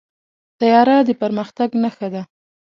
[0.59, 2.21] طیاره د پرمختګ نښه ده.